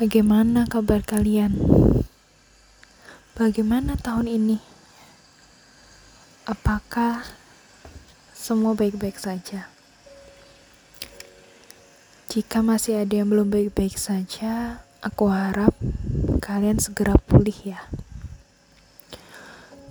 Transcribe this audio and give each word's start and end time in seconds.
Bagaimana 0.00 0.64
kabar 0.64 1.04
kalian? 1.04 1.60
Bagaimana 3.36 4.00
tahun 4.00 4.32
ini? 4.32 4.56
Apakah 6.48 7.20
semua 8.32 8.72
baik-baik 8.72 9.20
saja? 9.20 9.68
Jika 12.32 12.64
masih 12.64 13.04
ada 13.04 13.12
yang 13.12 13.28
belum 13.28 13.52
baik-baik 13.52 14.00
saja, 14.00 14.80
aku 15.04 15.28
harap 15.28 15.76
kalian 16.40 16.80
segera 16.80 17.20
pulih 17.20 17.76
ya. 17.76 17.84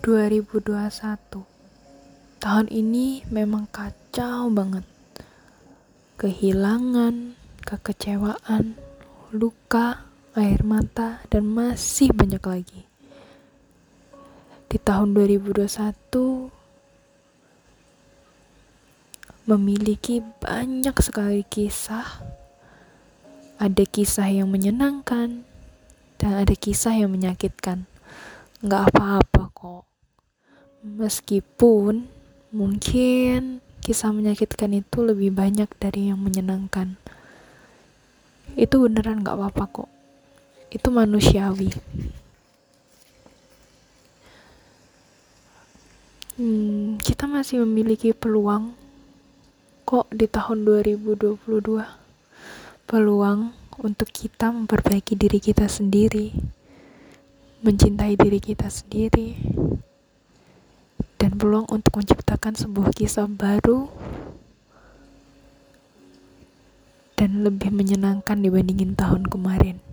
2021 0.02 0.90
Tahun 2.42 2.68
ini 2.74 3.30
memang 3.30 3.70
kacau 3.70 4.50
banget. 4.50 4.90
Kehilangan, 6.18 7.38
kekecewaan, 7.62 8.89
luka, 9.30 10.10
air 10.34 10.66
mata, 10.66 11.22
dan 11.30 11.46
masih 11.46 12.10
banyak 12.10 12.42
lagi. 12.42 12.82
Di 14.66 14.82
tahun 14.82 15.14
2021 15.14 16.50
memiliki 19.46 20.26
banyak 20.42 20.98
sekali 20.98 21.46
kisah. 21.46 22.26
Ada 23.62 23.86
kisah 23.86 24.34
yang 24.34 24.50
menyenangkan 24.50 25.46
dan 26.18 26.32
ada 26.34 26.56
kisah 26.58 26.98
yang 26.98 27.14
menyakitkan. 27.14 27.86
Nggak 28.66 28.94
apa-apa 28.94 29.44
kok. 29.54 29.86
Meskipun 30.82 32.10
mungkin 32.50 33.62
kisah 33.86 34.10
menyakitkan 34.10 34.74
itu 34.74 35.06
lebih 35.06 35.38
banyak 35.38 35.70
dari 35.78 36.10
yang 36.10 36.18
menyenangkan 36.18 36.98
itu 38.60 38.76
beneran 38.84 39.24
gak 39.24 39.40
apa-apa 39.40 39.64
kok. 39.72 39.90
Itu 40.68 40.92
manusiawi. 40.92 41.72
Hmm, 46.36 47.00
kita 47.00 47.28
masih 47.28 47.64
memiliki 47.64 48.12
peluang 48.12 48.76
kok 49.84 50.08
di 50.14 50.30
tahun 50.30 50.64
2022 50.64 51.42
peluang 52.88 53.52
untuk 53.82 54.08
kita 54.08 54.54
memperbaiki 54.54 55.20
diri 55.20 55.42
kita 55.44 55.68
sendiri 55.68 56.32
mencintai 57.60 58.16
diri 58.16 58.40
kita 58.40 58.72
sendiri 58.72 59.36
dan 61.20 61.36
peluang 61.36 61.68
untuk 61.68 62.00
menciptakan 62.00 62.56
sebuah 62.56 62.96
kisah 62.96 63.28
baru 63.28 63.92
dan 67.20 67.44
lebih 67.44 67.76
menyenangkan 67.76 68.40
dibandingin 68.40 68.96
tahun 68.96 69.28
kemarin. 69.28 69.84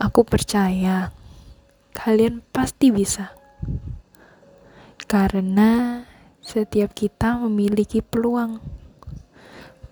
Aku 0.00 0.24
percaya 0.24 1.12
kalian 1.92 2.40
pasti 2.48 2.88
bisa. 2.88 3.36
Karena 5.04 6.00
setiap 6.40 6.96
kita 6.96 7.36
memiliki 7.44 8.00
peluang. 8.00 8.64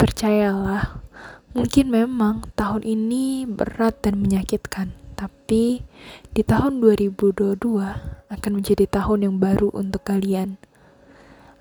Percayalah, 0.00 1.04
mungkin 1.52 1.92
memang 1.92 2.48
tahun 2.56 2.80
ini 2.84 3.44
berat 3.44 4.00
dan 4.00 4.24
menyakitkan, 4.24 4.96
tapi 5.20 5.84
di 6.32 6.42
tahun 6.42 6.80
2022 6.80 7.60
akan 8.32 8.52
menjadi 8.56 8.88
tahun 8.88 9.28
yang 9.28 9.36
baru 9.36 9.68
untuk 9.76 10.08
kalian. 10.08 10.56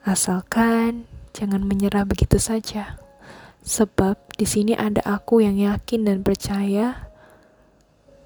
Asalkan 0.08 1.08
jangan 1.36 1.64
menyerah 1.64 2.08
begitu 2.08 2.40
saja. 2.40 3.03
Sebab 3.64 4.36
di 4.36 4.44
sini 4.44 4.76
ada 4.76 5.00
aku 5.08 5.40
yang 5.40 5.56
yakin 5.56 6.04
dan 6.04 6.20
percaya 6.20 7.08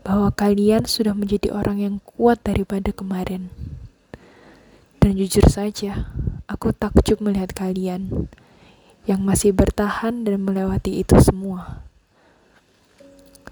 bahwa 0.02 0.34
kalian 0.34 0.90
sudah 0.90 1.14
menjadi 1.14 1.53
orang 1.53 1.78
yang 1.78 1.96
kuat 2.02 2.42
daripada 2.42 2.90
kemarin. 2.90 3.53
Dan 4.98 5.14
jujur 5.14 5.46
saja, 5.46 6.09
aku 6.50 6.74
takjub 6.74 7.22
melihat 7.22 7.53
kalian 7.53 8.28
yang 9.06 9.22
masih 9.22 9.53
bertahan 9.53 10.25
dan 10.25 10.42
melewati 10.42 11.06
itu 11.06 11.16
semua. 11.22 11.86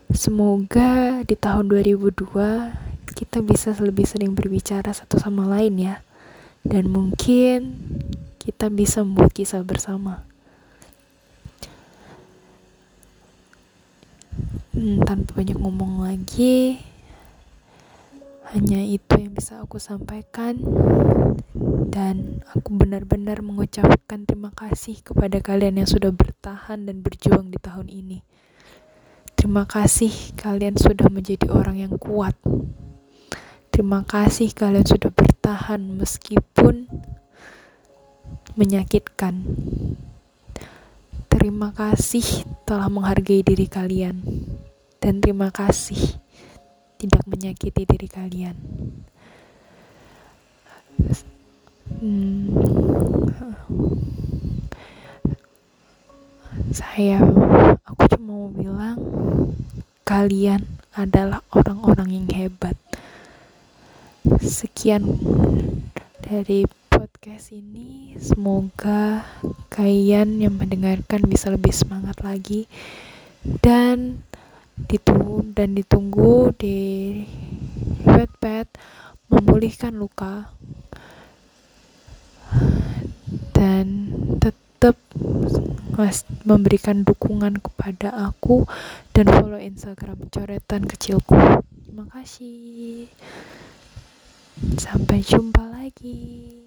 Semoga 0.09 1.21
di 1.21 1.37
tahun 1.37 1.69
2002 1.69 3.13
kita 3.13 3.45
bisa 3.45 3.77
lebih 3.77 4.09
sering 4.09 4.33
berbicara 4.33 4.89
satu 4.89 5.21
sama 5.21 5.45
lain 5.45 5.77
ya. 5.77 5.95
Dan 6.65 6.89
mungkin 6.89 7.77
kita 8.41 8.73
bisa 8.73 9.05
membuat 9.05 9.37
kisah 9.37 9.61
bersama. 9.61 10.25
Hmm, 14.75 15.07
tanpa 15.07 15.39
banyak 15.39 15.55
ngomong 15.55 16.03
lagi. 16.03 16.83
Hanya 18.51 18.83
itu 18.83 19.15
yang 19.17 19.33
bisa 19.33 19.63
aku 19.63 19.79
sampaikan. 19.79 20.59
Dan 21.95 22.43
aku 22.51 22.75
benar-benar 22.75 23.39
mengucapkan 23.39 24.27
terima 24.27 24.51
kasih 24.51 24.99
kepada 24.99 25.39
kalian 25.39 25.79
yang 25.79 25.87
sudah 25.87 26.11
bertahan 26.11 26.83
dan 26.83 26.99
berjuang 26.99 27.47
di 27.47 27.59
tahun 27.59 27.87
ini. 27.87 28.19
Terima 29.39 29.63
kasih 29.63 30.35
kalian 30.35 30.75
sudah 30.75 31.07
menjadi 31.07 31.47
orang 31.47 31.79
yang 31.79 31.95
kuat. 31.95 32.35
Terima 33.71 34.03
kasih 34.03 34.51
kalian 34.51 34.87
sudah 34.87 35.11
bertahan 35.11 35.79
meskipun 35.95 36.87
menyakitkan. 38.59 39.43
Terima 41.31 41.75
kasih 41.75 42.47
telah 42.63 42.87
menghargai 42.87 43.43
diri 43.43 43.67
kalian 43.67 44.23
dan 45.05 45.21
terima 45.21 45.53
kasih 45.53 46.17
tidak 46.97 47.21
menyakiti 47.29 47.85
diri 47.85 48.09
kalian. 48.09 48.57
Hmm, 52.01 52.49
saya, 56.73 57.21
aku 57.85 58.17
cuma 58.17 58.49
mau 58.49 58.49
bilang, 58.49 58.97
kalian 60.09 60.65
adalah 60.97 61.45
orang-orang 61.53 62.25
yang 62.25 62.27
hebat. 62.33 62.73
Sekian 64.41 65.21
dari 66.25 66.65
podcast 66.89 67.53
ini, 67.53 68.17
semoga 68.17 69.21
kalian 69.69 70.41
yang 70.41 70.57
mendengarkan 70.57 71.29
bisa 71.29 71.53
lebih 71.53 71.77
semangat 71.77 72.25
lagi 72.25 72.65
dan 73.61 74.25
ditunggu 74.75 75.55
dan 75.55 75.71
ditunggu 75.71 76.51
di 76.59 76.77
Wattpad 78.03 78.67
memulihkan 79.31 79.95
luka 79.95 80.51
dan 83.55 84.11
tetap 84.43 84.99
memberikan 86.45 87.07
dukungan 87.07 87.57
kepada 87.63 88.13
aku 88.29 88.67
dan 89.15 89.31
follow 89.31 89.57
Instagram 89.57 90.27
coretan 90.29 90.85
kecilku. 90.85 91.39
Terima 91.87 92.05
kasih. 92.11 93.07
Sampai 94.77 95.23
jumpa 95.23 95.63
lagi. 95.71 96.64